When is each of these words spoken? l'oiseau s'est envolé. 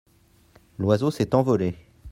l'oiseau 0.79 1.11
s'est 1.11 1.35
envolé. 1.35 1.75